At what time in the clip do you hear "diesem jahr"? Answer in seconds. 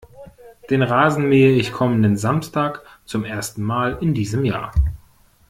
4.15-4.71